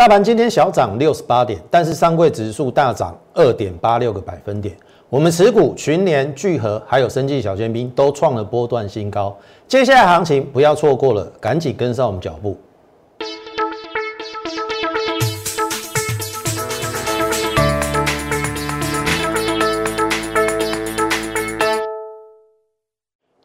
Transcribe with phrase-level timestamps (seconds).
[0.00, 4.74] 大盘今天小涨六十八点，但是上柜指数大涨二点八六个百分点。
[5.10, 9.36] 我们持股群联、聚合还有生技小尖兵都创了波段新高。
[9.68, 12.56] 接下来行情不要错过了，赶紧跟上我们脚步。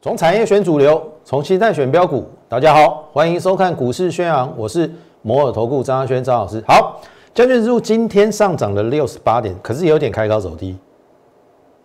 [0.05, 2.23] 从产业选主流，从期待选标股。
[2.47, 4.87] 大家好，欢迎收看股市宣扬，我是
[5.23, 6.63] 摩尔投顾张阿轩张老师。
[6.67, 7.01] 好，
[7.33, 10.77] 将军指数今天上涨了六十八点，可是有点开高走低。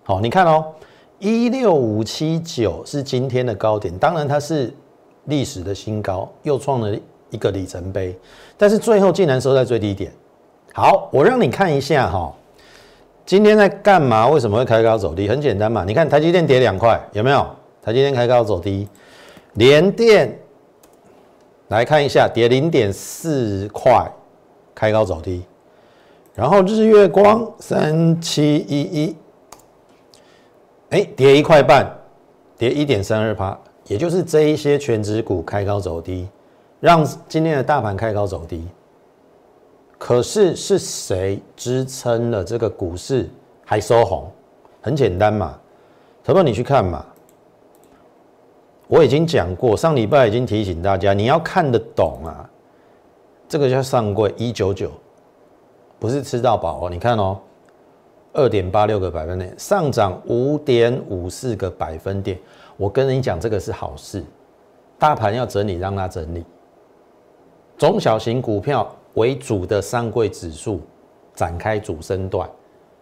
[0.03, 0.63] 好，你看哦，
[1.19, 4.71] 一六五七九是今天的高点，当然它是
[5.25, 6.95] 历史的新高，又创了
[7.31, 8.15] 一个里程碑，
[8.59, 10.13] 但是最后竟然收在最低点。
[10.75, 12.31] 好，我让你看一下哈，
[13.25, 14.29] 今天在干嘛？
[14.29, 15.27] 为什么会开高走低？
[15.27, 17.47] 很简单嘛，你看台积电跌两块，有没有？
[17.83, 18.89] 台积电开高走低，
[19.55, 20.39] 联电
[21.69, 24.07] 来看一下，跌零点四块，
[24.75, 25.43] 开高走低。
[26.35, 29.17] 然后日月光三七一一，
[30.91, 31.87] 哎，跌一块半，
[32.57, 36.29] 跌一点三二趴，也就是这一些全指股开高走低，
[36.81, 38.67] 让今天的大盘开高走低。
[39.99, 43.29] 可是是谁支撑了这个股市
[43.65, 44.31] 还收红？
[44.81, 45.59] 很简单嘛，
[46.25, 47.05] 投票你去看嘛。
[48.91, 52.51] 我已经讲过，上礼拜已经提醒大家，你要看得懂啊。
[53.49, 54.91] 这个叫上柜一九九，
[56.01, 56.91] 不是吃到饱哦。
[56.91, 57.39] 你看哦，
[58.33, 62.37] 二点八六个百分点，上涨五点五四个百分点。
[62.77, 64.25] 我跟你讲，这个是好事。
[64.99, 66.45] 大盘要整理，让它整理。
[67.79, 70.81] 中小型股票为主的上柜指数
[71.33, 72.51] 展开主升段，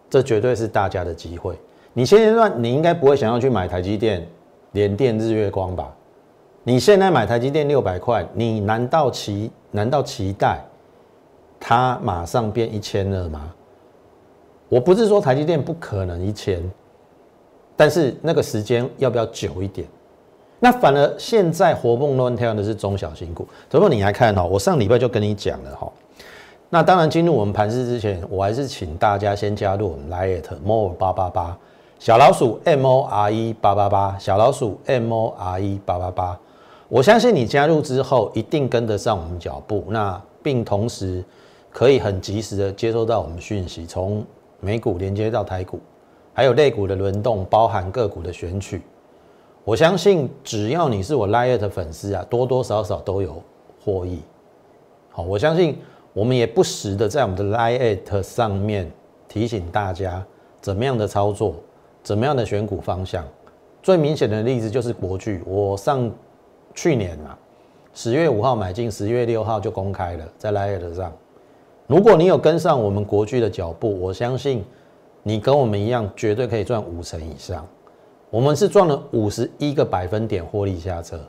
[0.07, 1.57] 这绝对是大家的机会。
[1.93, 4.23] 你现阶段你应该不会想要去买台积电。
[4.71, 5.93] 联电、日月光吧，
[6.63, 10.63] 你现在买台积电六百块，你难道期难道期待
[11.59, 13.51] 它马上变一千二吗？
[14.69, 16.61] 我不是说台积电不可能一千，
[17.75, 19.87] 但是那个时间要不要久一点？
[20.59, 23.47] 那反而现在活蹦乱跳的是中小型股。
[23.69, 25.91] 不过你来看哈，我上礼拜就跟你讲了哈。
[26.69, 31.57] 那当然进入我们盘市之前，我还是请大家先加入我们 Lite More 八八八。
[31.99, 36.39] 小老鼠 M O R E 八八八，小老鼠 M O R E 八八八，
[36.87, 41.21] 我相信你加入之后一定跟得上我们脚步，那并同时
[41.73, 44.25] 可以很及时的接收到我们讯息，从
[44.61, 45.77] 美股连接到台股，
[46.33, 48.81] 还有类股的轮动，包含个股的选取。
[49.65, 53.43] 我相信只要你是我 Lite 的粉丝啊，多多少少都有
[53.83, 54.21] 获益。
[55.11, 55.77] 好，我相信
[56.13, 58.89] 我们也不时的在我们的 Lite 上面
[59.27, 60.25] 提醒大家
[60.61, 61.55] 怎么样的操作。
[62.09, 63.23] 怎么样的选股方向？
[63.83, 65.43] 最明显的例子就是国巨。
[65.45, 66.11] 我上
[66.73, 67.37] 去年嘛，
[67.93, 71.13] 十月五号买进，十月六号就公开了，在 l i t 上。
[71.85, 74.65] 如果你有跟上我们国巨的脚步，我相信
[75.21, 77.63] 你跟我们一样，绝对可以赚五成以上。
[78.31, 81.19] 我们是赚了五十一个百分点获利下车。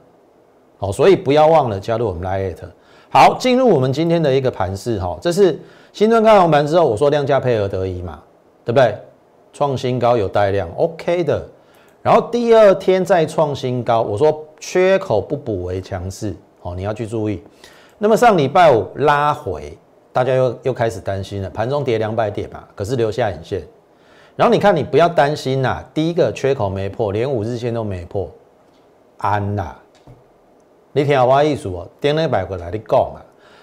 [0.78, 2.66] 好，所以不要忘了加入我们 l i t
[3.10, 5.58] 好，进入我们今天的一个盘势哈，这是
[5.92, 8.22] 新春开红盘之后，我说量价配合得宜嘛，
[8.64, 8.96] 对不对？
[9.52, 11.46] 创新高有带量，OK 的。
[12.02, 17.42] 然后第二天再创新高，我说缺口不补为强势，哦，你要去注意。
[17.98, 19.76] 那么上礼拜五拉回，
[20.12, 23.62] 大家又又开始担心了，盘中跌两百点吧，可是留下影线。
[24.36, 28.30] 然后你看，你不要担心呐，第一个缺口没破，连五日线都没破，
[29.18, 29.78] 安啦。
[30.92, 33.20] 你听我话意思哦，跌两百过来你讲啊。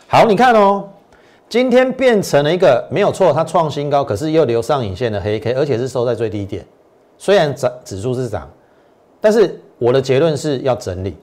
[0.07, 0.87] 好，你看哦。
[1.49, 6.65] 今天变成了一个没有错，它创新高，可是又留上影线的黑 K，而且是收在最低点。
[7.17, 8.49] 虽然涨指数是涨，
[9.21, 11.15] 但是我的结论是要整理，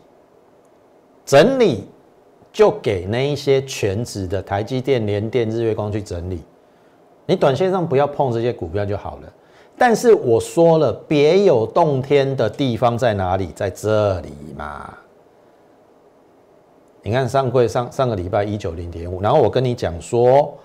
[1.27, 1.85] 整理
[2.53, 6.43] 就给那一些全职的台积电、联电、日月光去整理。
[7.27, 9.33] 你短线上不要碰这些股票就好了。
[9.77, 13.49] 但是我说了，别有洞天的地方在哪里？
[13.55, 14.95] 在这里嘛。
[17.05, 20.57] 你看上柜上上个礼拜一九零点五，然后我跟你讲说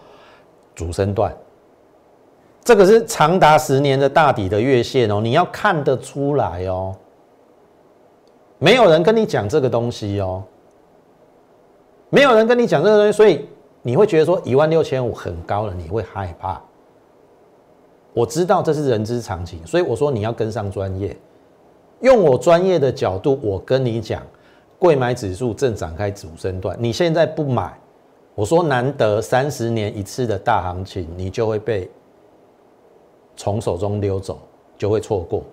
[0.74, 1.36] 主升段，
[2.64, 6.96] 这个是长达十年的大底的月线哦，你要看得出来哦。
[8.58, 10.42] 没有人跟你讲这个东西哦，
[12.10, 13.46] 没有人跟你讲这个东西，所以
[13.82, 16.62] 你会觉得说一万六千五很高了，你会害怕。
[18.14, 21.14] 我知道这是人之常情，所以我说你要跟上专业，
[22.00, 24.24] 用我专业的角度，我跟你讲。
[24.80, 27.78] 贵买指数正展开主升段，你现在不买，
[28.34, 31.92] 我说难得三十年一次的大行情，你就会被
[33.36, 34.40] 从手中溜走，
[34.78, 35.44] 就会错过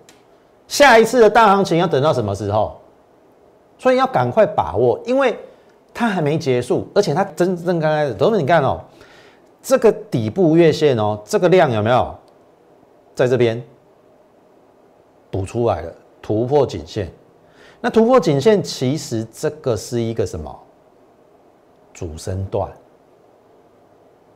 [0.67, 2.77] 下一次的大行情要等到什么时候？
[3.77, 5.37] 所以要赶快把握，因为
[5.93, 8.13] 它还没结束，而且它真正刚开始。
[8.13, 8.81] 等等，你看哦，
[9.61, 12.15] 这个底部月线哦，这个量有没有
[13.13, 13.61] 在这边
[15.29, 17.11] 补出来了，突破颈线？
[17.79, 20.53] 那突破颈线，其实这个是一个什么
[21.93, 22.71] 主升段？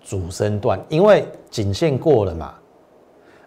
[0.04, 2.54] 主升段，因为颈线过了嘛，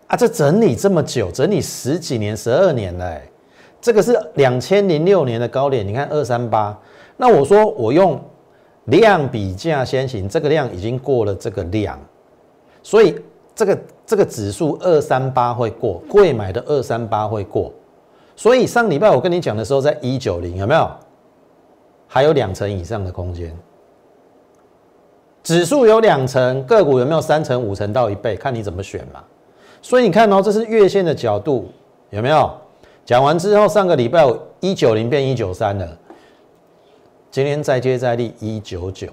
[0.06, 3.20] 啊，这整理这么久，整理十几年、十二年了，
[3.80, 6.78] 这个是两千零六年的高点，你看二三八。
[7.16, 8.20] 那我说我用
[8.86, 11.98] 量比价先行，这个量已经过了这个量，
[12.82, 13.16] 所以
[13.54, 17.72] 这个这个指数二三八会过，贵买的二三八会过。
[18.36, 20.90] 所以上礼拜我跟你讲的时候，在一九零有没有？
[22.06, 23.56] 还有两成以上的空间。
[25.42, 28.34] 指数有两成，个股有没有三成、五成到一倍？
[28.36, 29.22] 看你怎么选嘛。
[29.82, 31.70] 所以你看哦，这是月线的角度，
[32.10, 32.50] 有没有？
[33.04, 34.24] 讲完之后，上个礼拜
[34.60, 35.86] 一九零变一九三了，
[37.30, 39.08] 今天再接再厉一九九，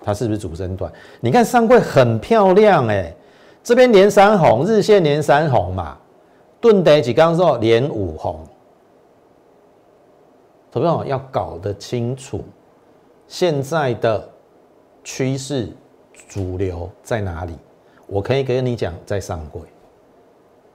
[0.00, 0.92] 它是不是主升段？
[1.20, 3.14] 你看上柜很漂亮哎，
[3.62, 5.96] 这边连三红，日线连三红嘛。
[6.66, 8.44] 盾得几刚说连五红，
[10.72, 12.42] 投票要搞得清楚，
[13.28, 14.28] 现在的
[15.04, 15.68] 趋势
[16.28, 17.56] 主流在哪里？
[18.08, 19.62] 我可以跟你讲，在上柜。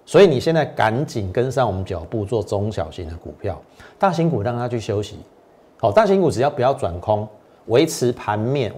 [0.06, 3.62] 所以你现在赶紧跟上我们脚步，做中小型的股票，
[4.00, 5.20] 大型股让它去休息。
[5.78, 7.28] 好，大型股只要不要转空，
[7.66, 8.74] 维持盘面。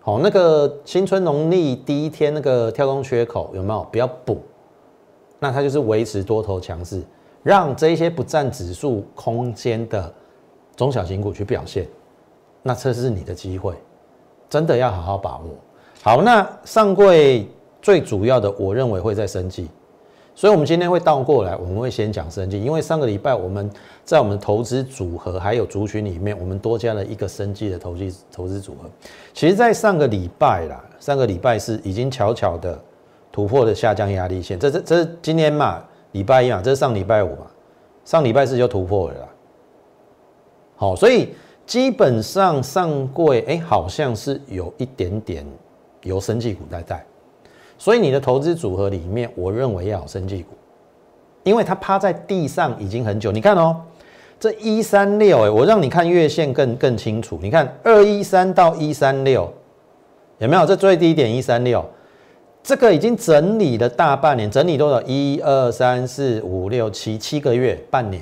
[0.00, 3.82] 好，那个新春农历第一天那个跳空缺口有没有？
[3.90, 4.38] 不要补。
[5.46, 7.00] 那它就是维持多头强势，
[7.44, 10.12] 让这些不占指数空间的
[10.74, 11.86] 中小型股去表现，
[12.64, 13.74] 那这是你的机会，
[14.50, 15.50] 真的要好好把握。
[16.02, 17.46] 好，那上柜
[17.80, 19.68] 最主要的，我认为会在生计，
[20.34, 23.70] 所以我们今天会倒过来，我们会先讲生计，因为上个礼拜我们
[24.04, 28.90] 在我们投资组合还有族群里面，我们多加了一个生计的投资投资组合。
[29.32, 32.76] 其实，在上个礼拜啦，上个礼拜是已经巧巧的。
[33.36, 37.46] 突破的下降压力线，这这这今天嘛，礼拜一嘛，这是上礼拜五嘛，
[38.02, 39.28] 上礼拜四就突破了啦。
[40.74, 41.34] 好，所以
[41.66, 45.44] 基本上上柜哎，好像是有一点点
[46.00, 47.04] 由生技股在带，
[47.76, 50.54] 所以你的投资组合里面，我认为要有生技股，
[51.42, 53.30] 因为它趴在地上已经很久。
[53.30, 53.76] 你看哦，
[54.40, 57.38] 这一三六哎，我让你看月线更更清楚。
[57.42, 59.52] 你看二一三到一三六，
[60.38, 60.64] 有没有？
[60.64, 61.84] 这最低点一三六。
[62.66, 65.00] 这个已经整理了大半年，整理多少？
[65.02, 68.20] 一二三四五六七七个月，半年。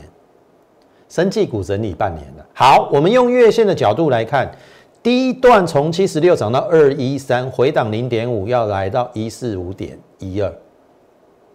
[1.08, 2.44] 生技股整理半年了。
[2.52, 4.54] 好，我们用月线的角度来看，
[5.02, 10.54] 第一段从七十六涨到二一三，回档零点五，要来到一四五点一二。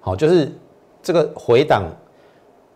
[0.01, 0.51] 好，就是
[1.03, 1.83] 这个回档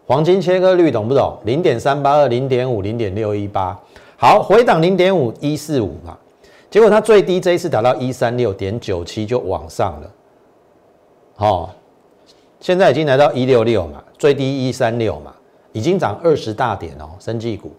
[0.06, 1.36] 黄金切割率，懂不懂？
[1.44, 3.76] 零点三八二，零点五，零点六一八。
[4.16, 6.16] 好，回档零点五，一四五嘛。
[6.74, 10.12] 结果它最低这一次达到一三六点九七就往上了，
[11.36, 11.72] 好，
[12.60, 15.32] 现在已经来到一六六嘛，最低一三六嘛，
[15.72, 17.74] 已经涨二十大点哦，生技股，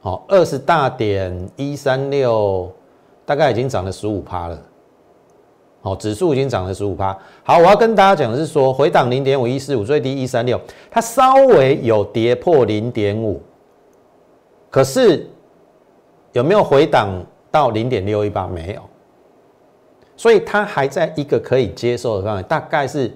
[0.00, 2.72] 好，二十大点一三六，
[3.26, 4.58] 大概已经涨了十五趴了，
[5.82, 7.14] 好，指数已经涨了十五趴。
[7.44, 10.58] 好，我要跟大家讲的是说，回档零点五一四五，最低一三六，
[10.90, 13.38] 它稍微有跌破零点五，
[14.70, 15.28] 可是
[16.32, 17.10] 有没有回档？
[17.56, 18.82] 到零点六一八没有，
[20.14, 23.10] 所以它还在一个可以接受的范围，大概是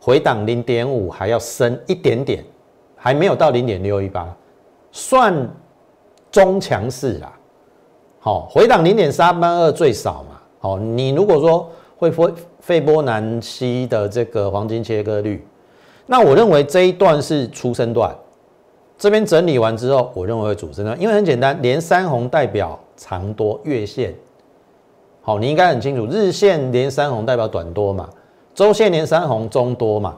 [0.00, 2.44] 回档零点五还要升一点点，
[2.96, 4.34] 还没有到零点六一八，
[4.90, 5.48] 算
[6.32, 7.32] 中强势啦。
[8.18, 10.40] 好，回档零点三八二最少嘛。
[10.58, 15.46] 好，你如果说会费费波南西的这个黄金切割率，
[16.04, 18.12] 那我认为这一段是出生段，
[18.98, 22.76] 这边整理完之后，我认为会主升段，因为很简单，连三红代表。
[22.96, 24.14] 长多月线，
[25.20, 28.08] 好，你应该很清楚，日线连三红代表短多嘛，
[28.54, 30.16] 周线连三红中多嘛，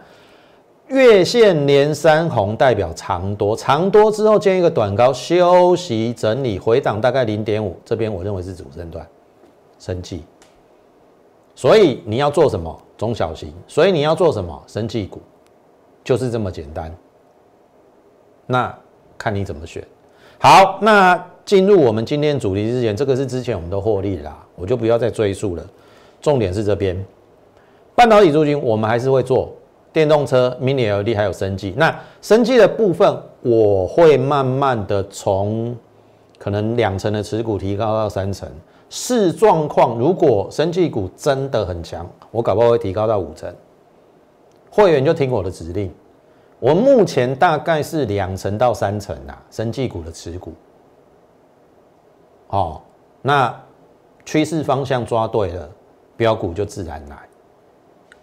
[0.89, 9.07] 月线连三红代表长多，长多之后建一个短高休息整理回档大概零点五，这边我认为是主升段，
[9.79, 10.23] 升绩，
[11.55, 12.83] 所以你要做什么？
[12.99, 14.63] 中小型，所以你要做什么？
[14.67, 15.21] 升绩股，
[16.05, 16.95] 就是这么简单，
[18.47, 18.79] 那
[19.17, 19.87] 看你怎么选，
[20.39, 21.27] 好，那。
[21.47, 25.65] 进入我们今天主题之前，这个是之前我们都获利啦，我就不要再赘述了。
[26.21, 27.03] 重点是这边
[27.95, 29.55] 半导体租金，我们还是会做
[29.93, 31.73] 电动车、Mini LED 还有生技。
[31.77, 35.75] 那生技的部分，我会慢慢的从
[36.37, 38.49] 可能两成的持股提高到三成，
[38.91, 39.97] 视状况。
[39.97, 43.49] 如果生技股真的很强，我搞不好会提高到五成。
[44.69, 45.93] 会员就听我的指令，
[46.59, 50.53] 我目前大概是两成到三成啊，生技股的持股。
[52.49, 52.81] 哦，
[53.23, 53.55] 那
[54.25, 55.69] 趋势方向抓对了，
[56.17, 57.17] 标股就自然来。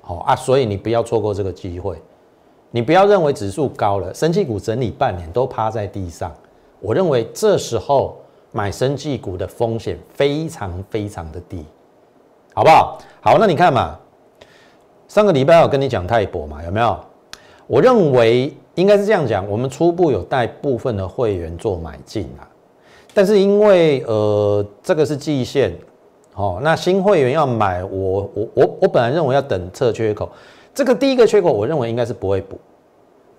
[0.02, 2.02] 好啊，所以你不要错过这个机会。
[2.72, 6.34] 你不要认为指数高了，生技股整理半年都趴在地上。
[6.80, 8.18] 我认为这时候
[8.52, 11.64] 买生技股的风险非常非常的低，
[12.54, 12.98] 好不好？
[13.22, 13.98] 好，那你看嘛，
[15.08, 17.00] 上个礼拜我跟你讲泰博嘛，有没有？
[17.68, 22.44] 我认为应该是这样讲，我们初步有带部分的会员做买进啊，
[23.14, 25.74] 但是因为呃这个是季线，
[26.36, 30.30] 哦，那新会员要买，我我我我本来认为要等测缺口。
[30.74, 32.60] 这个第一个缺口，我认为应该是不会补，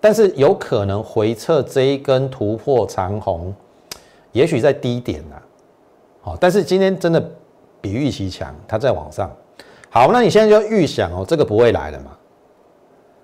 [0.00, 3.52] 但是有可能回撤这一根突破长红，
[4.30, 5.36] 也许在低点呐，
[6.20, 7.20] 好，但是今天真的
[7.80, 9.28] 比预期强，它在往上，
[9.90, 12.12] 好，那你现在就预想哦，这个不会来了嘛？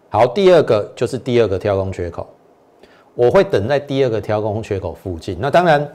[0.08, 2.26] 好，第二个就是第二个跳空缺口，
[3.14, 5.36] 我会等在第二个跳空缺口附近。
[5.40, 5.88] 那当然，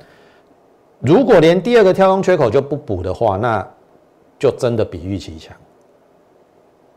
[0.99, 3.67] 如果连第二个跳空缺口就不补的话，那
[4.39, 5.55] 就真的比预期强。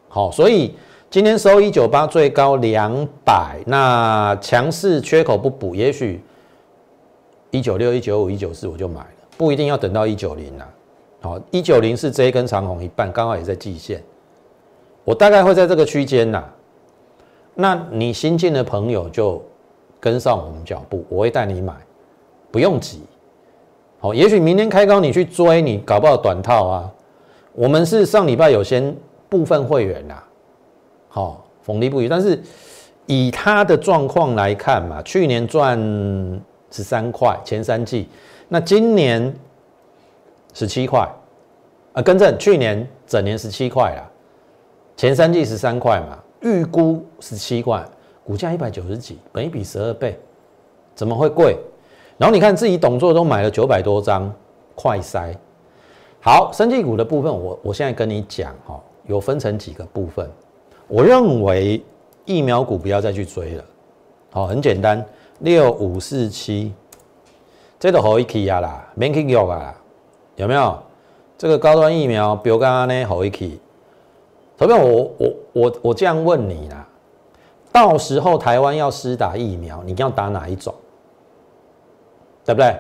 [0.09, 0.75] 好，所以。
[1.11, 3.59] 今天收一九八，最高两百。
[3.65, 6.23] 那强势缺口不补，也许
[7.51, 10.69] 一九六、一九五、一九四我就买了，不一定要等到一九零了。
[11.23, 14.05] 好，一九零是这一根长红一半，刚好也在季线。
[15.03, 16.45] 我大概会在这个区间呐。
[17.55, 19.43] 那你新进的朋友就
[19.99, 21.75] 跟上我们脚步，我会带你买，
[22.51, 23.01] 不用急。
[24.01, 26.91] 好，也许明天开高你去追，你搞不好短套啊。
[27.53, 28.95] 我们是上礼拜有先
[29.29, 30.15] 部分会员呐。
[31.09, 32.41] 好，逢低不移，但是
[33.07, 35.77] 以他的状况来看嘛，去年赚
[36.71, 38.09] 十三块，前三季，
[38.47, 39.35] 那今年
[40.55, 41.09] 十七块，
[41.93, 44.09] 啊，更正，去年整年十七块啦，
[44.97, 47.85] 前三季十三块嘛，预估十七块，
[48.23, 50.17] 股价一百九十几，本一比十二倍，
[50.95, 51.57] 怎么会贵？
[52.19, 54.31] 然后你看自己董座都买了九百多张，
[54.75, 55.35] 快塞。
[56.21, 60.29] 好，生技股的部分，我我现在跟你讲哈，有分成几个部分。
[60.89, 61.81] 我认为
[62.25, 63.65] 疫苗股不要再去追了，
[64.33, 65.03] 好，很简单，
[65.39, 66.75] 六五四七，
[67.79, 69.73] 这个好一起呀啦，免去用啊，
[70.35, 70.77] 有没有？
[71.39, 73.61] 这个高端疫苗，比如刚刚呢好一起，
[74.57, 76.85] 投票我我我我这样问你啦，
[77.71, 80.75] 到时候台湾要施打疫苗，你要打哪一种？
[82.49, 82.75] 对不对？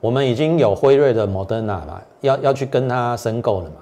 [0.00, 3.76] 我们已经有辉瑞的 Moderna 嘛，要要去跟他申购了嘛，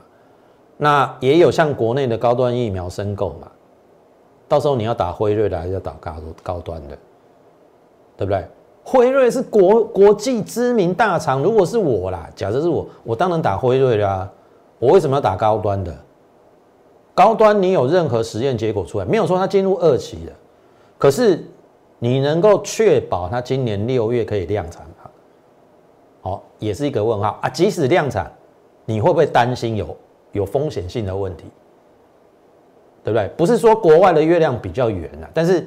[0.77, 3.51] 那也有像国内的高端疫苗申购嘛。
[4.47, 6.97] 到时候你要打辉瑞的还是要打高高端的，
[8.17, 8.47] 对不对？
[8.85, 14.31] 辉瑞是国国际知名大厂，如果是我啦，假设是我，我当然打辉瑞啦。
[14.79, 15.93] 我为什么要打高端的？
[17.17, 19.05] 高端你有任何实验结果出来？
[19.05, 20.33] 没有说它进入二期的，
[20.99, 21.45] 可是
[21.99, 24.87] 你能够确保它今年六月可以量产？
[26.23, 27.49] 好，也是一个问号啊。
[27.51, 28.33] 即使量产，
[28.87, 29.95] 你会不会担心有
[30.33, 31.45] 有风险性的问题？
[33.05, 33.29] 对不对？
[33.37, 35.67] 不是说国外的月亮比较圆啊，但是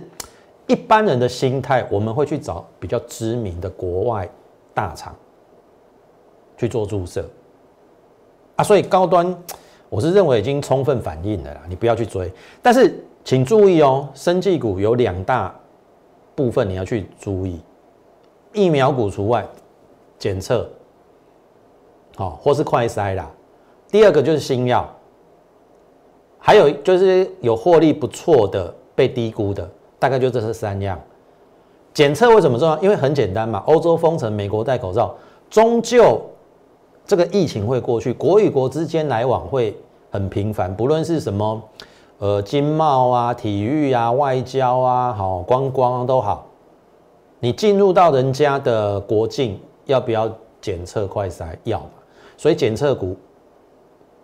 [0.67, 4.27] 一般人的心态，我们会去找比较知名的国外
[4.74, 5.13] 大厂
[6.57, 7.29] 去做注射
[8.55, 8.63] 啊。
[8.63, 9.38] 所以高端，
[9.89, 12.31] 我是认为已经充分反映了啦，你不要去追。
[12.62, 15.53] 但是请注意哦，生技股有两大
[16.35, 17.59] 部分你要去注意，
[18.53, 19.45] 疫苗股除外，
[20.17, 20.69] 检测，
[22.15, 23.31] 好或是快筛啦。
[23.89, 24.88] 第二个就是新药。
[26.38, 29.67] 还有就是有获利不错的被低估的，
[29.98, 31.00] 大概就这是三样。
[31.91, 32.79] 检测为什么重要？
[32.81, 35.15] 因为很简单嘛，欧洲封城，美国戴口罩，
[35.50, 36.22] 终究
[37.03, 39.75] 这个疫情会过去，国与国之间来往会
[40.12, 41.60] 很频繁，不论是什么
[42.19, 46.45] 呃经贸啊、体育啊、外交啊、好观光都好，
[47.39, 51.55] 你进入到人家的国境，要不要检测快筛？
[51.63, 51.91] 要嘛，
[52.37, 53.17] 所以检测股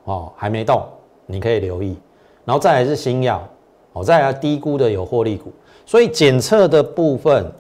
[0.03, 0.83] 哦还没动，
[1.25, 1.97] 你可以留意。
[2.43, 3.47] 然后再来是新药，
[3.93, 5.51] 哦，再来低估的有获利股，
[5.85, 7.51] 所以检测的部分，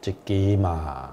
[0.00, 1.10] 这个嘛，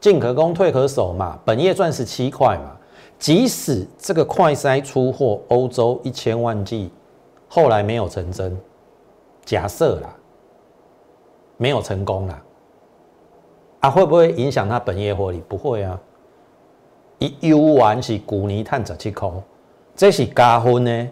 [0.00, 2.76] 进可攻退可守嘛，本业赚十七块嘛，
[3.18, 6.90] 即使这个快筛出货欧洲一千万剂，
[7.48, 8.56] 后来没有成真，
[9.44, 10.14] 假设啦，
[11.56, 12.40] 没有成功啦，
[13.82, 15.42] 啊，会不会影响它本业获利？
[15.48, 15.98] 不会啊，
[17.18, 19.28] 一 U 完是股尼碳十七块，
[19.96, 21.10] 这是加分呢。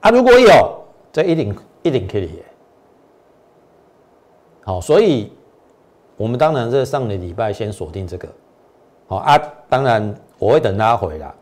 [0.00, 0.80] 啊，如果有，
[1.12, 2.40] 这一定一定可以。
[4.64, 5.32] 好，所以
[6.16, 8.28] 我们当然在上个礼拜先锁定这个。
[9.08, 9.36] 好啊，
[9.68, 11.34] 当然我会等拉回啦，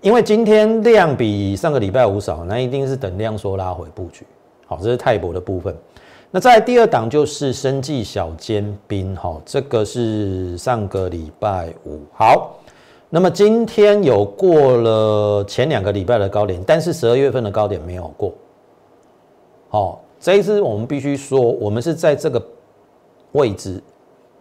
[0.00, 4.26] 因为今天量比上个礼拜五少，那一定是等量缩拉回布局。
[4.66, 5.72] 好，这是泰博的部分。
[6.34, 12.00] 那在第二档就是生技小尖兵，哈，这个是上个礼拜五。
[12.10, 12.56] 好，
[13.10, 18.32] 那么今天有过了前两个礼拜的高点，但是十二月份的高点没有过。
[19.68, 22.42] 好，这一支我们必须说，我们是在这个
[23.32, 23.78] 位置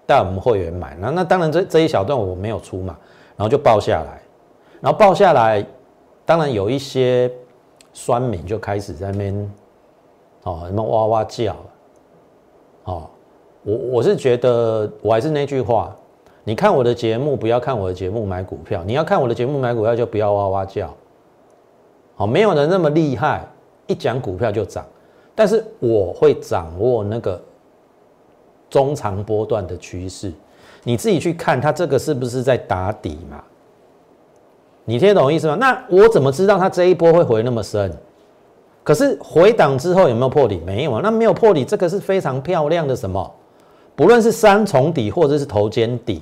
[0.05, 0.95] 带我们会员买。
[0.98, 2.98] 那那当然这这一小段我没有出嘛，
[3.36, 4.21] 然后就报下来，
[4.79, 5.62] 然后报下来，
[6.25, 7.29] 当然有一些
[7.91, 9.51] 酸民就开始在那边
[10.43, 11.53] 哦什么哇哇叫，
[12.84, 13.10] 哦，
[13.64, 15.96] 我我是觉得我还是那句话。
[16.44, 18.84] 你看我的节目，不要看我的节目买股票。
[18.84, 20.92] 你要看我的节目买股票，就不要哇哇叫。
[22.16, 23.46] 好，没有人那么厉害，
[23.86, 24.84] 一讲股票就涨。
[25.36, 27.40] 但是我会掌握那个
[28.70, 30.34] 中长波段的趋势，
[30.84, 33.44] 你自己去看它这个是不是在打底嘛？
[34.84, 35.56] 你听懂意思吗？
[35.56, 37.96] 那我怎么知道它这一波会回那么深？
[38.84, 40.62] 可是回档之后有没有破底？
[40.66, 41.02] 没有啊。
[41.04, 43.34] 那没有破底，这个是非常漂亮的什么？
[43.96, 46.22] 不论是三重底或者是头肩底。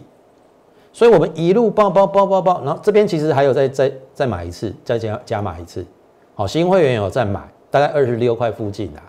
[0.91, 5.85] 所以我们一路爆爆爆爆爆，然后这边其实还有再再再买一次，再加加买一次，
[6.33, 8.99] 好，新会员有再买，大概二十六块附近啊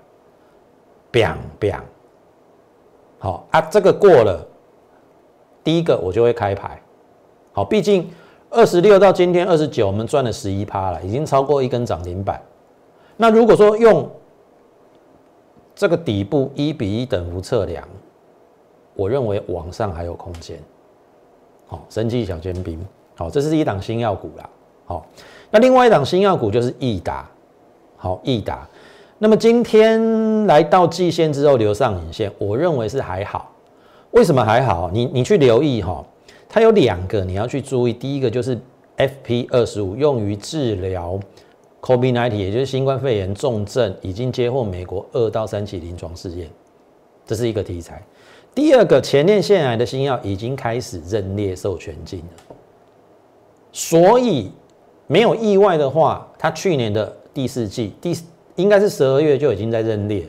[1.10, 1.80] ，biang biang，
[3.18, 4.46] 好啊，这个过了，
[5.64, 6.80] 第一个我就会开牌，
[7.52, 8.08] 好，毕竟
[8.50, 12.40] 二十六到今天二十九，我们赚了十一趴了，已经超过一根涨停板。
[13.20, 14.10] 那如果说用
[15.74, 17.86] 这个底部一比一等幅测量，
[18.94, 20.58] 我认为往上还有空间。
[21.66, 22.82] 好，神奇小尖兵，
[23.16, 24.48] 好，这是一档新药股啦。
[24.86, 25.06] 好，
[25.50, 27.28] 那另外一档新药股就是易达，
[27.98, 28.66] 好，易达。
[29.18, 33.52] 那么今天来到季线之后留上影线，我认为是还好。
[34.12, 34.90] 为什么还好？
[34.90, 36.02] 你你去留意哈，
[36.48, 37.92] 它有两个你要去注意。
[37.92, 38.58] 第一个就是
[38.96, 41.20] FP 二十五用于治疗
[41.80, 46.48] COVID-19，也就是新冠肺炎重症，已经接获美国二到三期临床试验，
[47.26, 48.02] 这是一个题材。
[48.54, 52.56] 第二个前列腺癌的新药已经开始认列授权金了，
[53.72, 54.50] 所以
[55.06, 58.12] 没有意外的话，它去年的第四季第
[58.56, 60.26] 应该是十二月就已经在认列，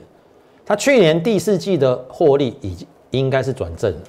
[0.66, 4.02] 它去年第四季的获利已经应该是转正了，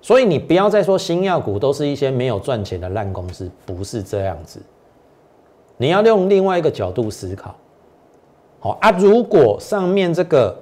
[0.00, 4.60] 所以你不要再说新药股都是一些没有赚钱的烂公司，不是这样子，
[5.80, 7.54] 你要用另外一个角度思考，
[8.60, 10.54] 好啊，如果上面这个。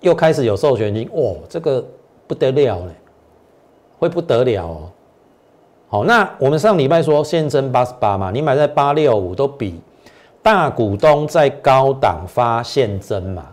[0.00, 1.84] 又开始有授权金，哇，这个
[2.26, 2.92] 不得了嘞，
[4.00, 4.90] 会不得了哦。
[5.88, 9.80] 好，那我们上礼拜说现增八十八嘛，你买在八六五都比
[10.42, 13.46] 大股东在高档发现增嘛，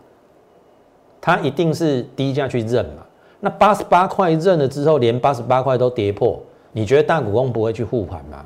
[1.21, 3.05] 他一定是低价去认嘛。
[3.39, 8.43] 那八十八块认了之后，连八十八块都跌破，你觉得大股东不会去护盘吗？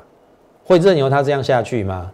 [0.64, 2.10] 会任由他这样下去吗？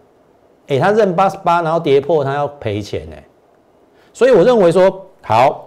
[0.68, 3.16] 哎，他认八十八，然后跌破，他要赔钱呢。
[4.12, 5.66] 所以我认为说好。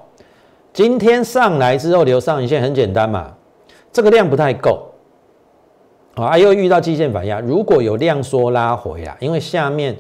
[0.72, 3.32] 今天上来之后留上影线很简单嘛，
[3.92, 4.88] 这个量不太够，
[6.16, 9.96] 啊，又遇到季线反压，如果有量缩拉回啊，因为下面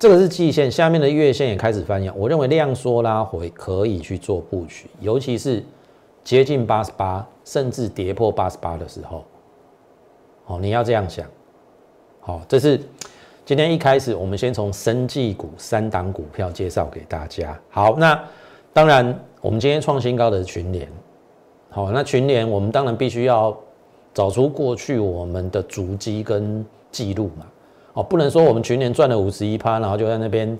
[0.00, 5.64] 这个是季线，下面的月线也开始翻压，我认为量缩拉回可以去做布局，尤其是
[6.24, 9.24] 接近八十八，甚至跌破八十八的时候，
[10.46, 11.24] 哦，你要这样想，
[12.26, 12.80] 好，这是
[13.44, 18.20] 今天一开始，我们先从生技股三档股票介绍给大家，好，那
[18.72, 19.16] 当然。
[19.42, 20.88] 我们今天创新高的群联，
[21.70, 23.56] 好，那群联我们当然必须要
[24.12, 27.46] 找出过去我们的足迹跟记录嘛，
[27.92, 30.58] 哦，不能说我们群联赚了五十一趴，然后就在那边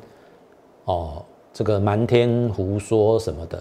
[0.85, 3.61] 哦，这个瞒天胡说什么的。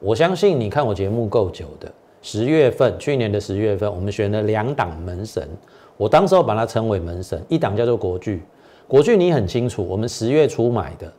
[0.00, 5.48] 我相信你看我节目够久的，十月份去年的十月份，我们选了两档门神，
[5.96, 8.42] 我当时候把它称为门神，一档叫做国巨，
[8.86, 11.12] 国巨你很清楚，我们十月初买的，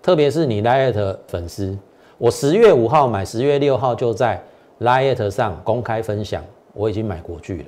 [0.00, 1.76] 特别是你 Light 粉丝。
[2.18, 4.42] 我十月五号买，十月六号就在
[4.80, 6.42] Lite 上公开分享，
[6.72, 7.64] 我已经买国巨了。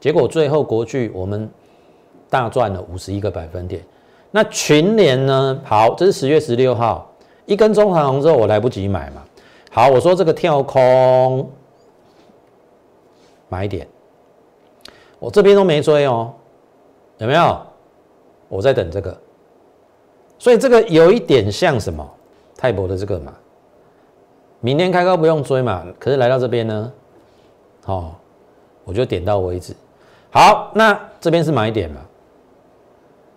[0.00, 1.48] 结果最后国巨我们
[2.30, 3.82] 大赚了五十一个百分点。
[4.30, 5.60] 那群联呢？
[5.64, 7.10] 好，这是十月十六号
[7.46, 9.22] 一根中长红之后，我来不及买嘛。
[9.70, 11.48] 好，我说这个跳空
[13.48, 13.86] 买点，
[15.24, 16.34] 我这边都没追哦，
[17.16, 17.58] 有没有？
[18.46, 19.16] 我在等这个，
[20.38, 22.06] 所以这个有一点像什么
[22.54, 23.32] 泰博的这个嘛。
[24.60, 26.92] 明天开高不用追嘛，可是来到这边呢，
[27.84, 28.20] 好，
[28.84, 29.74] 我就点到为止。
[30.30, 32.02] 好，那这边是买点嘛，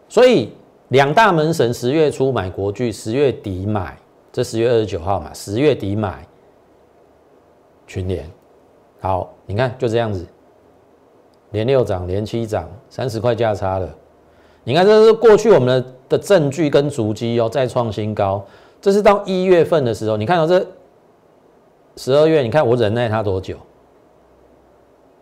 [0.09, 0.51] 所以
[0.89, 3.97] 两大门神十月初买国巨，十月底买，
[4.33, 6.27] 这十月二十九号嘛，十月底买
[7.87, 8.29] 群联。
[8.99, 10.27] 好，你看就这样子，
[11.51, 13.89] 连六涨，连七涨，三十块价差了。
[14.63, 18.45] 你看这是过去我们的的证据跟足迹哦，再创新高。
[18.81, 20.65] 这是到一月份的时候，你看到这。
[21.99, 23.57] 十二月，你看我忍耐它多久？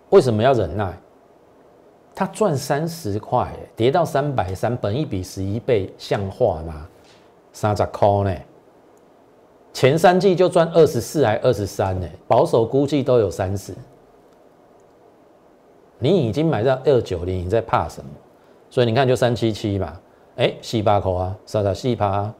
[0.09, 0.93] 为什么要忍耐？
[2.13, 6.85] 它赚三十块，跌到三百三，本一比十一倍，像话吗？
[7.53, 8.35] 三十块呢？
[9.71, 12.05] 前三季就赚二十四还二十三呢？
[12.27, 13.73] 保守估计都有三十。
[16.06, 18.10] 你已经买到二九零，你在怕什么？
[18.70, 20.00] 所以你看，就三七七嘛，
[20.36, 22.32] 哎，四八口啊，三十四趴，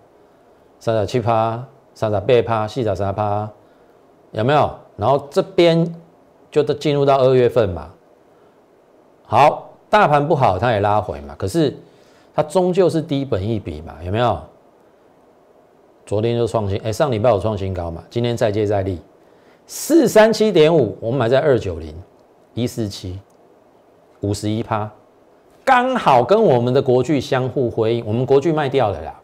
[0.80, 3.50] 三十七趴，三十八趴，四十三趴，
[4.34, 4.70] 有没有？
[4.98, 5.96] 然后这边
[6.52, 7.90] 就都进入到二月份嘛。
[9.24, 11.34] 好，大盘不好，它也拉回嘛。
[11.36, 11.76] 可是
[12.36, 14.40] 它终究是低本一笔嘛，有没有？
[16.06, 19.02] 昨天就创新，哎，上礼拜有创新高嘛，今天再接再厉，
[19.66, 21.96] 四三七点五，我们买在二九零，
[22.54, 23.20] 一四七。
[24.22, 24.90] 五十一趴，
[25.64, 28.04] 刚好跟我们的国巨相互辉映。
[28.06, 29.22] 我们国巨卖掉了啦，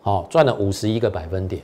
[0.00, 1.62] 好赚了五十一个百分点。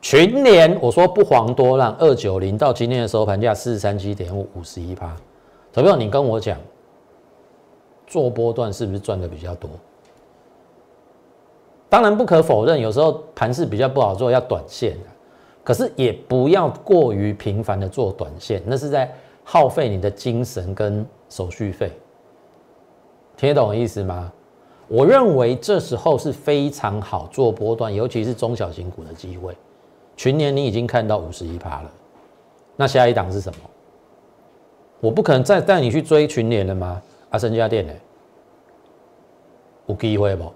[0.00, 5.16] 群联我说不遑多让，二九零到今天的收盘价四十三七点五，五十一趴。
[5.72, 6.56] 投票你跟我讲，
[8.06, 9.68] 做波段是不是赚的比较多？
[11.88, 14.96] 当然不可否认，有时候盘势比较不好做，要短线。
[15.64, 21.04] 可是也不要过于频繁的做短线，那是在耗费你的精神跟。
[21.28, 21.92] 手续费，
[23.36, 24.32] 听得懂意思吗？
[24.88, 29.54] 我认为这时候是非常好做波段，尤其是中小型股的机会。
[30.16, 31.90] 群年你已经看到五十一趴了，
[32.74, 33.58] 那下一档是什么？
[35.00, 37.02] 我不可能再带你去追群年了吗？
[37.30, 37.92] 啊，升家电呢？
[39.86, 40.52] 有机会不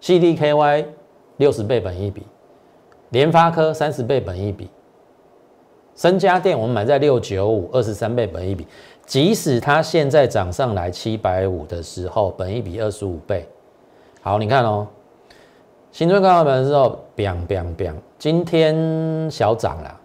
[0.00, 0.86] ？CDKY
[1.36, 2.22] 六十倍本一比，
[3.10, 4.70] 联发科三十倍本一比，
[5.96, 8.66] 升家电我们买在六九五二十三倍本一比。
[9.10, 13.44] 即使它现在涨上来七百五的时候，本一比二十五倍，
[14.22, 14.86] 好，你看哦，
[15.90, 20.00] 新春刚到盘的时候，biang biang biang，今天小涨了，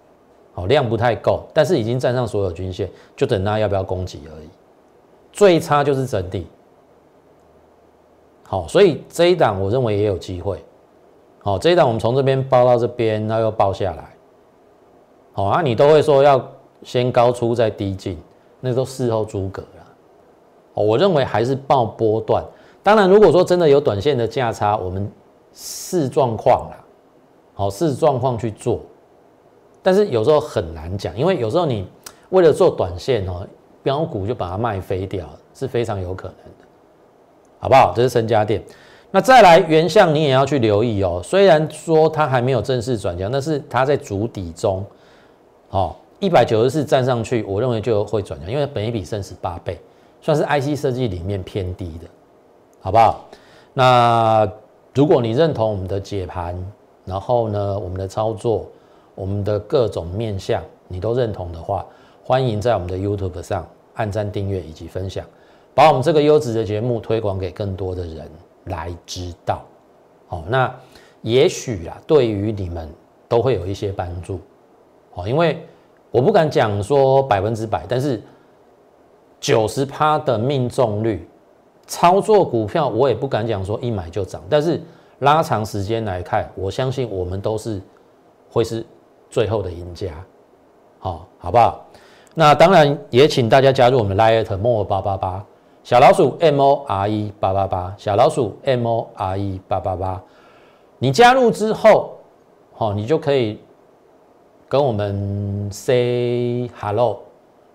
[0.56, 4.50] 好量不太够，但是已经站上所有均线，就等它要不要攻击而已，
[5.32, 6.48] 最差就是整体，
[8.42, 10.66] 好，所以这一档我认为也有机会，
[11.44, 14.10] 好，这一档我们从这边包到这边，然后又包下来，
[15.34, 16.44] 好啊，你都会说要
[16.82, 18.18] 先高出再低进。
[18.66, 19.86] 那都事后诸葛了，
[20.74, 22.44] 哦，我认为还是报波段。
[22.82, 25.08] 当然，如果说真的有短线的价差，我们
[25.54, 26.78] 视状况啦，
[27.54, 28.80] 好视状况去做。
[29.84, 31.88] 但是有时候很难讲，因为有时候你
[32.30, 33.46] 为了做短线哦，
[33.84, 36.66] 标股就把它卖飞掉，是非常有可能的，
[37.60, 37.94] 好不好？
[37.96, 38.64] 这是深家电。
[39.12, 41.22] 那再来原相，你也要去留意哦。
[41.24, 44.84] 虽然说它还没有正式转强，但是它在主底中，
[45.70, 45.96] 哦。
[46.20, 49.78] 一百九十四站上去，我认为就会转强，因为本一比升十八倍，
[50.22, 52.08] 算是 IC 设计里面偏低的，
[52.80, 53.26] 好不好？
[53.74, 54.50] 那
[54.94, 56.56] 如果你认同我们的解盘，
[57.04, 58.66] 然后呢，我们的操作，
[59.14, 61.86] 我们的各种面向，你都认同的话，
[62.24, 65.26] 欢迎在我们的 YouTube 上按赞、订阅以及分享，
[65.74, 68.32] 把我们这个优质的节目推广给更多的人
[68.66, 69.62] 来知道。
[70.28, 70.74] 好，那
[71.22, 72.90] 也许啊，对于你们
[73.28, 74.40] 都会有一些帮助，
[75.12, 75.60] 好，因为。
[76.16, 78.22] 我不敢讲说百分之百，但是
[79.38, 81.28] 九十趴的命中率，
[81.88, 84.82] 操作股票我也不敢讲说一买就涨，但是
[85.20, 87.82] 拉长时间来看，我相信我们都是
[88.50, 88.86] 会是
[89.30, 90.14] 最后的赢家，
[91.00, 91.86] 好，好不好？
[92.34, 95.46] 那当然也请大家加入我们 Lite More 八八八
[95.84, 100.22] 小老鼠 M O R E 八八八小老鼠 M O R E 八八八，
[100.98, 102.14] 你加入之后，
[102.72, 103.60] 好，你就可以。
[104.68, 107.20] 跟我们 say hello，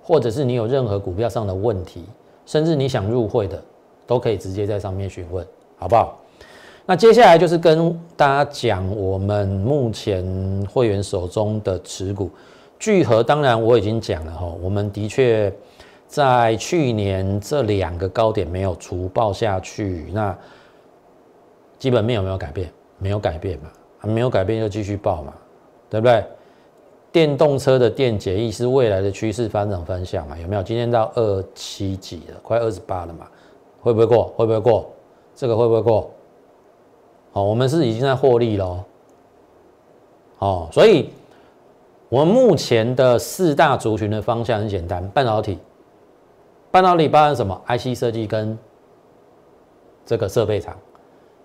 [0.02, 2.04] 或者是你有任何股票上的问题，
[2.44, 3.62] 甚至你想入会的，
[4.06, 5.46] 都可以直接在上面询问，
[5.78, 6.18] 好不好？
[6.86, 10.24] 那接下来就是跟大家讲我们目前
[10.72, 12.28] 会员手中的持股
[12.78, 13.22] 聚合。
[13.22, 15.52] 当然我已经讲了哈，我们的确
[16.08, 20.36] 在去年这两个高点没有除报下去，那
[21.78, 22.68] 基本面有没有改变？
[22.98, 23.70] 没有改变嘛，
[24.02, 25.32] 没有改变就继续报嘛，
[25.88, 26.24] 对不对？
[27.12, 30.38] 电动车的电解液是未来的趋势发展方向嘛？
[30.38, 30.62] 有没有？
[30.62, 33.26] 今天到二七几了，快二十八了嘛？
[33.80, 34.24] 会不会过？
[34.36, 34.90] 会不会过？
[35.34, 36.10] 这个会不会过？
[37.32, 38.84] 好，我们是已经在获利喽。
[40.38, 41.10] 哦，所以
[42.08, 45.58] 我们目前的四大族群的方向很简单：半导体，
[46.70, 48.56] 半导体包含什么？IC 设计跟
[50.06, 50.76] 这个设备厂，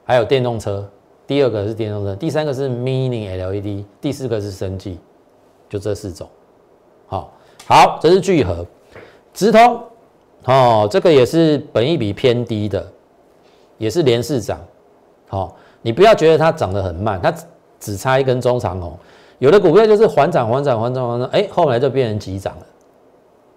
[0.03, 0.87] 还有电动车。
[1.27, 4.99] 第二个是电动车，第三个是 Mini LED，第四个是生技。
[5.67, 6.27] 就这四种，
[7.07, 7.33] 好，
[7.65, 8.65] 好，这是聚合，
[9.33, 9.81] 直通，
[10.45, 12.85] 哦，这个也是本益比偏低的，
[13.77, 14.59] 也是连市涨，
[15.27, 17.45] 好，你不要觉得它涨得很慢，它只
[17.79, 18.97] 只差一根中长红，
[19.39, 22.65] 有的股票就是缓涨缓涨缓涨缓涨，哎，后来就变成急涨了，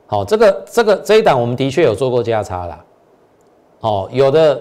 [0.06, 2.84] 好，这个这个这一档我们的确有做过价差啦，
[3.80, 4.60] 哦，有的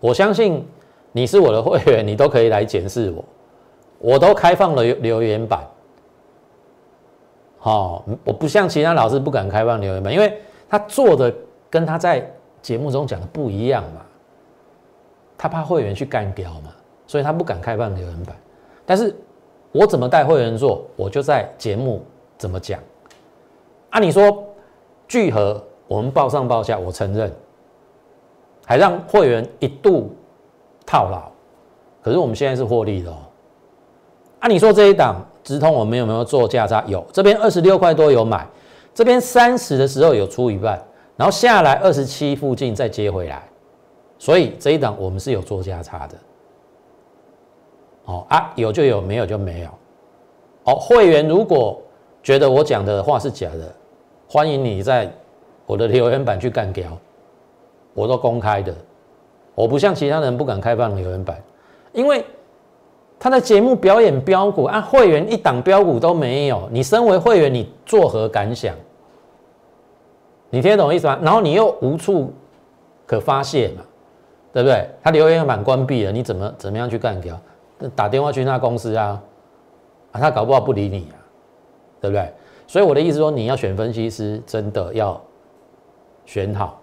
[0.00, 0.66] 我相信
[1.12, 3.24] 你是我的会员，你都可以来检视我，
[3.98, 5.60] 我都开放了留言板。
[7.62, 11.32] 好，我不像其他老师不敢开放留言板，因为他做的
[11.68, 12.28] 跟他在
[12.62, 14.00] 节目中讲的不一样嘛，
[15.36, 16.72] 他怕会员去干掉嘛，
[17.06, 18.34] 所以他不敢开放留言板。
[18.86, 19.14] 但是
[19.72, 22.02] 我怎么带会员做，我就在节目
[22.38, 22.80] 怎么讲。
[23.90, 24.42] 按你说
[25.06, 27.30] 聚合，我们报上报下，我承认。
[28.66, 30.14] 还让会员一度
[30.86, 31.28] 套牢，
[32.02, 33.16] 可是我们现在是获利的哦。
[34.38, 35.16] 啊，你说这一档
[35.50, 36.84] 直通我们有没有做价差？
[36.86, 38.46] 有，这边二十六块多有买，
[38.94, 40.80] 这边三十的时候有出一半，
[41.16, 43.42] 然后下来二十七附近再接回来，
[44.16, 46.14] 所以这一档我们是有做价差的。
[48.04, 49.70] 哦啊，有就有，没有就没有。
[50.66, 51.82] 哦，会员如果
[52.22, 53.74] 觉得我讲的话是假的，
[54.28, 55.12] 欢迎你在
[55.66, 56.96] 我的留言板去干掉。
[57.92, 58.72] 我都公开的，
[59.56, 61.36] 我不像其他人不敢开放留言板，
[61.92, 62.24] 因为
[63.20, 68.74] 他的节目表演标股，啊，会员一档标股都没有，你身为会员，你作何感想？
[70.48, 71.18] 你听得懂意思吗？
[71.20, 72.32] 然后你又无处
[73.06, 73.82] 可发泄嘛，
[74.54, 74.88] 对不对？
[75.02, 77.38] 他留言板关闭了，你怎么怎么样去干掉？
[77.94, 79.22] 打电话去那公司啊，
[80.12, 81.20] 啊，他搞不好不理你啊，
[82.00, 82.32] 对不对？
[82.66, 85.20] 所以我的意思说，你要选分析师，真的要
[86.24, 86.80] 选好。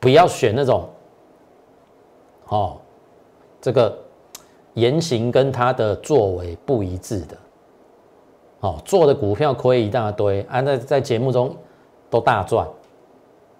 [0.00, 0.88] 不要选那种，
[2.48, 2.78] 哦，
[3.60, 3.96] 这个
[4.74, 7.36] 言行跟他的作为不一致的，
[8.60, 11.54] 哦，做的股票亏一大堆，啊，在在节目中
[12.08, 12.66] 都大赚，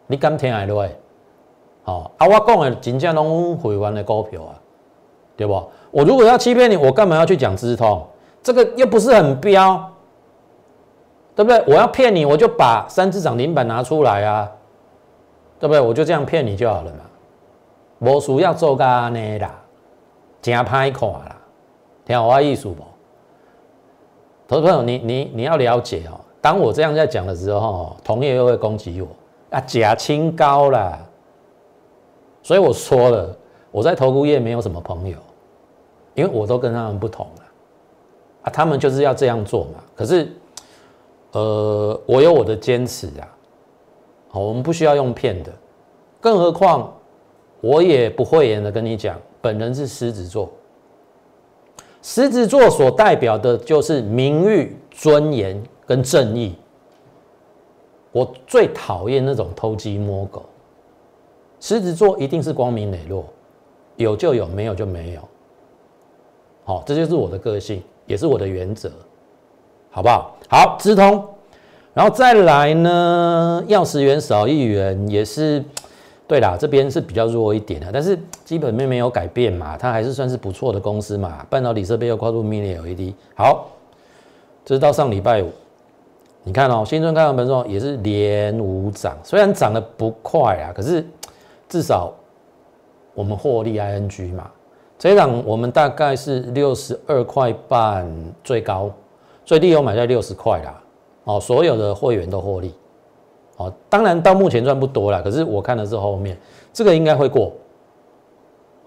[0.06, 0.96] 你敢听来对？
[1.84, 4.54] 哦，啊，我讲的真正拢会员的股票啊，
[5.36, 5.62] 对不？
[5.90, 8.06] 我如果要欺骗你，我干嘛要去讲资通？
[8.42, 9.90] 这个又不是很标，
[11.34, 11.62] 对不对？
[11.66, 14.50] 我要骗你，我就把三只涨停板拿出来啊。
[15.58, 15.78] 对不对？
[15.78, 17.00] 我就这样骗你就好了嘛，
[17.98, 19.62] 无需要做噶呢啦，
[20.42, 21.36] 真歹看啦，
[22.04, 22.82] 听我意思不？
[24.48, 29.08] 投资朋友，你你你要了解哦，当我这样在讲的时候，同业又会攻击我。
[29.50, 30.98] 啊，假清高啦，
[32.42, 33.36] 所以我说了，
[33.70, 35.18] 我在投顾业没有什么朋友，
[36.14, 37.42] 因为我都跟他们不同了
[38.42, 40.32] 啊，他们就是要这样做嘛，可是，
[41.32, 43.28] 呃，我有我的坚持啊。
[44.32, 45.52] 我们不需要用骗的，
[46.20, 46.92] 更何况
[47.60, 50.50] 我也不讳言的跟你讲，本人是狮子座，
[52.02, 56.54] 狮子座所代表的就是名誉、尊严跟正义。
[58.12, 60.44] 我最讨厌那种偷鸡摸狗，
[61.60, 63.24] 狮子座一定是光明磊落，
[63.96, 65.20] 有就有，没有就没有。
[66.64, 68.90] 好，这就是我的个性，也是我的原则，
[69.90, 70.36] 好不好？
[70.48, 71.24] 好，直通。
[71.92, 75.64] 然后再来呢，要十元少一元也是，
[76.30, 81.44] 对啦，这边是比较弱一点的，但是基本面没有改变嘛，它还是算是不错的公司嘛。
[81.50, 83.66] 半导体设备又跨入 Mini LED，好，
[84.64, 85.50] 这是到上礼拜五，
[86.44, 91.04] 你看哦，新春开盘的时候也是连五涨，虽然涨得不快啊，可是
[91.68, 92.12] 至少
[93.12, 94.48] 我们获利 ING 嘛，
[95.00, 98.08] 这一档我们大概是六十二块半
[98.44, 98.88] 最高，
[99.44, 100.80] 最低有买在六十块啦。
[101.24, 102.72] 哦，所有的会员都获利，
[103.60, 106.34] 哦，当然到目前赚不多了，可是我看的是后面
[106.72, 107.52] 这个应该会过，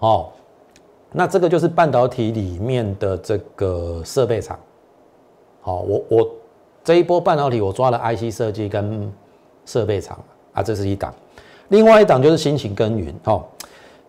[0.00, 0.32] 哦，
[1.12, 4.58] 那这个就是半导体里面的这个设备厂，
[5.60, 6.30] 好，我我
[6.82, 9.12] 这一波半导体我抓了 IC 设计跟
[9.64, 10.18] 设备厂
[10.54, 11.14] 啊，这是一档，
[11.68, 13.44] 另外一档就是辛勤耕耘，哦，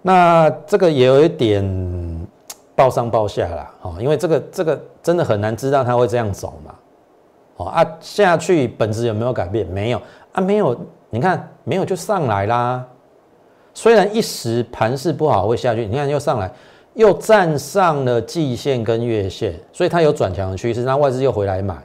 [0.01, 2.27] 那这个也有一点
[2.75, 6.73] 报上报下啦，哦，因为这个这个真的很难知道它会这样走嘛。
[7.57, 9.65] 哦啊，下去本质有没有改变？
[9.67, 10.01] 没有
[10.35, 10.79] 啊，没有。
[11.11, 12.85] 你看，没有就上来啦。
[13.73, 16.51] 虽然一时盘势不好会下去，你看又上来，
[16.93, 20.81] 又站上了季线跟月线，所以它有转强的趋势。
[20.81, 21.81] 那外资又回来买。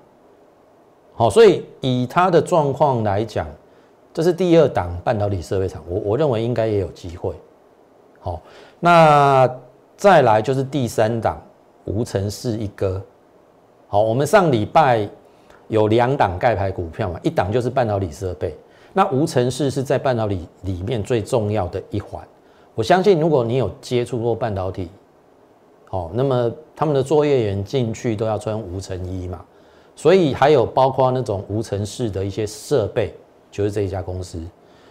[1.14, 3.46] 好，所以以它的状况来讲，
[4.12, 7.32] 这是第二档半导体设备厂，我我认为应该也有机会。
[8.18, 8.40] 好，
[8.80, 9.48] 那
[9.96, 11.40] 再来就是第三档
[11.84, 13.00] 无尘室一哥。
[13.86, 15.08] 好，我们上礼拜。
[15.70, 18.54] 有两档盖牌股票嘛，一档就是半导体设备，
[18.92, 22.22] 那无尘室是在半导体里面最重要的一环。
[22.74, 24.90] 我相信如果你有接触过半导体，
[25.90, 29.40] 哦，那么他们的作业员进去都要穿无尘衣嘛，
[29.94, 33.14] 所以还有包括那种无尘室的一些设备，
[33.50, 34.42] 就是这一家公司，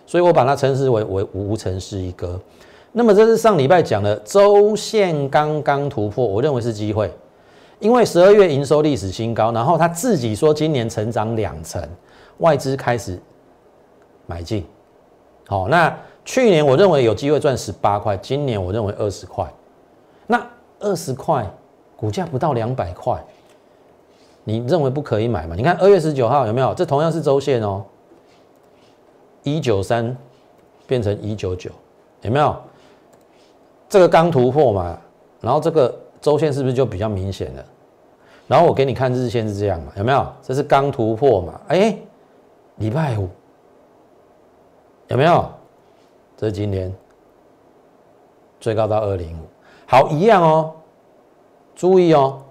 [0.06, 2.40] 所以我把它称之为为无尘室一哥。
[2.92, 7.12] 那么这是上礼拜讲的周线刚刚突破，我认为是机会。
[7.80, 11.82] 因为十二月营收历史新高，然后他自己说今年成长两成，
[12.40, 13.20] 外资开始
[14.26, 14.66] 买进。
[15.48, 19.46] 好，那去年我认为有机会赚十八块，今年我认为二十块。
[20.28, 20.46] 那
[20.80, 21.50] 二十块
[21.96, 23.18] 股价不到两百块，
[24.44, 25.56] 你认为不可以买吗？
[25.56, 26.74] 你看二月十九号有没有？
[26.74, 27.84] 这同样是周线哦，
[29.44, 30.16] 一九三
[30.86, 31.72] 变成一九九，
[32.22, 32.56] 有没有？
[33.88, 35.00] 这个刚突破嘛，
[35.42, 37.66] 然后这个周线是不是就比较明显了？
[38.48, 40.26] 然后我给你看日线是这样嘛，有没有？
[40.42, 41.62] 这是刚突破嘛？
[41.68, 41.96] 哎，
[42.78, 43.30] 礼拜五
[45.08, 45.50] 有没有？
[46.36, 46.94] 这是今天
[48.60, 49.44] 最高到二零五，
[49.86, 50.74] 好一样哦。
[51.76, 52.42] 注意哦，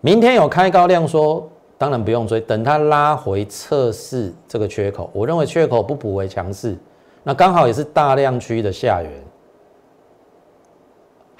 [0.00, 6.76] 明天有开高量说，当然不用追，等它拉回测试这个缺口，我认为缺口不补为强势，
[7.22, 9.10] 那刚好也是大量区的下缘。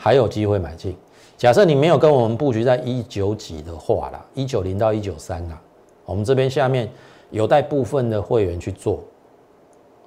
[0.02, 0.96] 还有机会买进。
[1.38, 5.56] 假设你没有跟我们布局在一九几的话啦，一九零到一九三啦，
[6.04, 6.90] 我们这边下面
[7.30, 8.98] 有带部分的会员去做，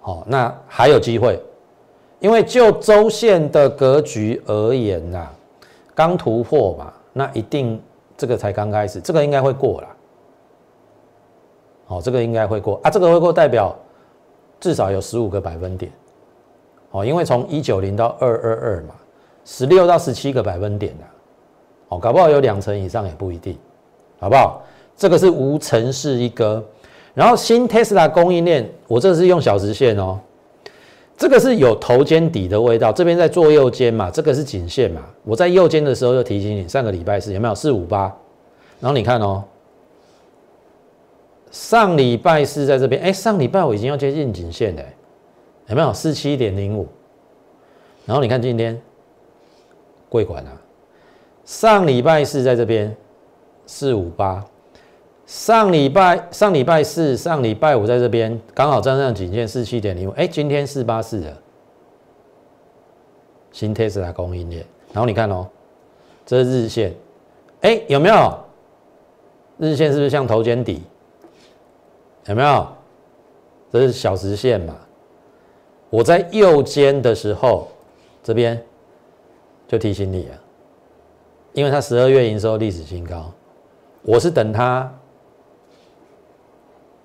[0.02, 1.42] 好，那还有机会，
[2.20, 5.30] 因为就周线的格局而言呐，
[5.94, 7.82] 刚突破嘛，那一定
[8.18, 9.88] 这个才刚开始，这个应该会过啦。
[11.86, 13.74] 好，这个应该会过啊，这个会过代表
[14.60, 15.90] 至少有十五个百分点，
[16.92, 18.96] 哦，因为从一九零到二二二嘛。
[19.46, 21.04] 十六到十七个百分点的，
[21.90, 23.56] 哦，搞不好有两成以上也不一定，
[24.20, 24.64] 好不好？
[24.98, 26.64] 这个是无城市一个，
[27.14, 30.20] 然后新 Tesla 供应链，我这是用小时线哦，
[31.16, 38.04] 这个是有头肩底的味道，这边在做右肩嘛，这个是颈线嘛，我在右肩的时候就提醒你，上个礼拜四有没有四五八？
[38.80, 39.44] 然后你看哦，
[41.52, 44.82] 上礼拜四在这边，哎，上礼拜我已经要接近颈线了，
[45.68, 46.88] 有没有四七点零五？
[48.06, 48.82] 然后你看今天。
[50.16, 50.62] 汇款啊！
[51.44, 52.96] 上礼拜四在这边
[53.66, 54.42] 四五八，
[55.26, 61.38] 上礼拜上礼拜四上礼拜五在这边刚好站上颈线四七点零五，哎，今天四八四了，
[63.52, 64.66] 新特斯拉供应链。
[64.94, 65.46] 然后你看哦，
[66.26, 66.94] 这是日线，
[67.60, 68.40] 哎，有没有？
[69.58, 70.82] 日线是不是像头肩底？
[72.28, 72.68] 有没有？
[73.70, 74.74] 这是小时线嘛？
[75.90, 77.68] 我在右肩的时候，
[78.24, 78.64] 这边。
[79.68, 80.38] 就提醒你啊，
[81.54, 83.32] 因为它十二月营收历史新高，
[84.04, 84.94] 我是等它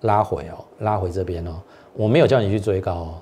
[0.03, 1.61] 拉回哦，拉回这边哦，
[1.95, 3.15] 我没有叫你去追高哦。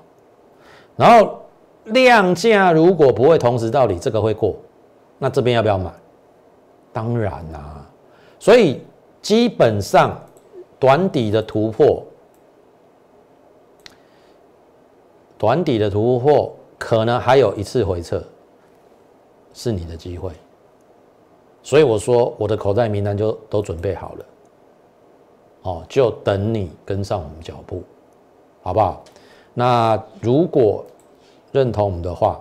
[0.97, 1.39] 然后
[1.85, 4.55] 量价如果不会同时到底这个会过，
[5.17, 5.91] 那这边要不要买？
[6.91, 7.85] 当然啦，
[8.39, 8.81] 所以
[9.21, 10.19] 基本上
[10.77, 12.03] 短底的突破，
[15.37, 18.21] 短底的突破可能还有一次回撤。
[19.53, 20.31] 是你的机会，
[21.63, 24.25] 所以我说我的口袋名单就都准备好了，
[25.63, 27.83] 哦，就等你跟上我们脚步，
[28.61, 29.03] 好不好？
[29.53, 30.85] 那如果
[31.51, 32.39] 认同我们的话，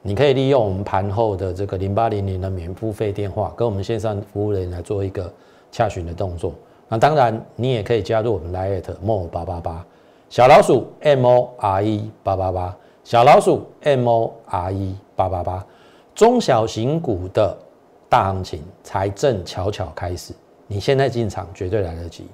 [0.00, 5.32] 你可以利用我们盘后的这个零八零零的免付费电话，跟我们线上服务人员来做一个
[5.70, 6.52] 洽询的动作。
[6.88, 9.86] 那当然，你也可以加入我们 l i t more 八八八
[10.28, 15.64] 小老鼠 m o r e 八八八小老鼠 m o r e 八八八。
[16.14, 17.56] 中小型股的
[18.08, 20.32] 大行情才正悄悄开始，
[20.66, 22.26] 你现在进场绝对来得及。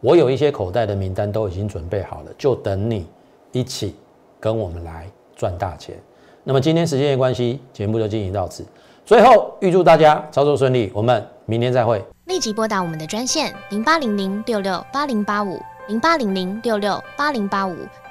[0.00, 3.06] 我有一些口袋的名单都已经准备好了，就等你
[3.52, 3.94] 一起
[4.38, 5.96] 跟我们来赚大钱。
[6.44, 8.64] 那么今天时间的关系，节目就进行到此。
[9.04, 12.04] 最后预祝大家操作顺利，我们明天再会。
[12.26, 15.58] 立即拨打我们的专线零八零零六六八零八五。
[15.88, 17.76] 零八零零六六八零八五